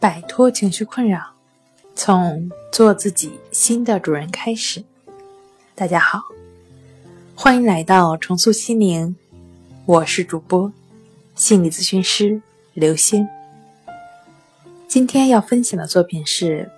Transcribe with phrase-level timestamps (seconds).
[0.00, 1.20] 摆脱情绪困扰，
[1.94, 4.82] 从做自己新的主人开始。
[5.74, 6.22] 大家好，
[7.34, 9.14] 欢迎来到重塑心灵，
[9.84, 10.72] 我是主播
[11.34, 12.40] 心理咨询师
[12.72, 13.28] 刘星。
[14.88, 16.70] 今天要分享的作品是：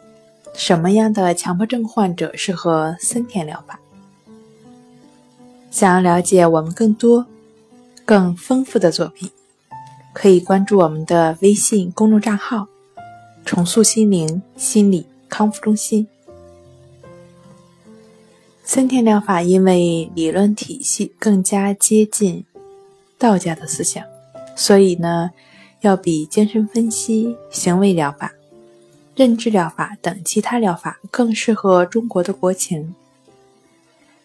[0.52, 3.78] 什么样的强迫症患者适合森田疗法？
[5.70, 7.24] 想要了解我们更多、
[8.04, 9.30] 更丰富的作品。
[10.12, 12.66] 可以关注我们的微信公众账号
[13.44, 16.06] “重塑心灵心理康复中心”。
[18.64, 22.44] 森田疗法因为理论体系更加接近
[23.18, 24.02] 道家的思想，
[24.56, 25.32] 所以呢，
[25.80, 28.32] 要比精神分析、行为疗法、
[29.14, 32.94] 认知疗法等其他疗法更适合中国的国情，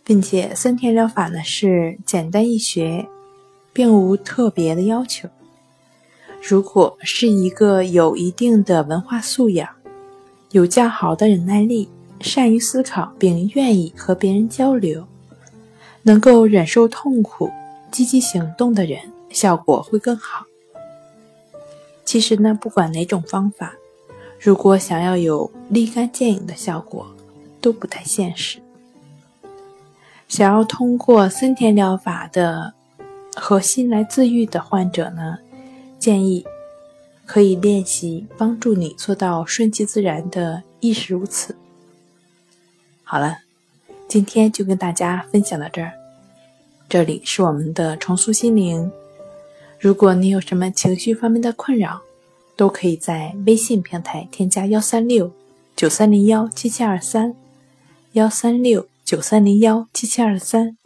[0.04, 3.08] 并且森田疗法呢是简单易学，
[3.74, 5.28] 并无特别的要求。
[6.42, 9.68] 如果是一个有一定的文化素养、
[10.52, 11.90] 有较好的忍耐力、
[12.22, 15.06] 善于思考并愿意和别人交流、
[16.04, 17.50] 能够忍受痛苦、
[17.92, 20.46] 积极行动的人，效果会更好。
[22.06, 23.74] 其实呢，不管哪种方法，
[24.40, 27.06] 如果想要有立竿见影的效果，
[27.60, 28.60] 都不太现实。
[30.30, 32.74] 想要通过森田疗法的
[33.36, 35.40] 核心来自愈的患者呢？
[36.00, 36.46] 建议
[37.26, 41.56] 可以练习帮助你做到顺其自然的亦是如此。
[43.04, 43.40] 好了，
[44.08, 45.92] 今天就跟大家分享到这儿。
[46.90, 48.90] 这里是我们的重塑心灵。
[49.80, 52.02] 如果你有什么情绪方面的困扰，
[52.56, 55.32] 都可以在微信平台添加幺三六
[55.76, 57.36] 九三零幺七七二三
[58.14, 60.78] 幺三六九三零幺七七二三，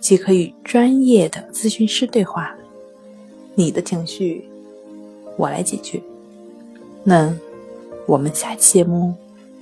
[0.00, 2.54] 即可与专业的咨询师对话。
[3.58, 4.44] 你的情绪，
[5.36, 6.00] 我来解决。
[7.02, 7.34] 那
[8.06, 9.12] 我们下期节目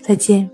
[0.03, 0.51] 再见。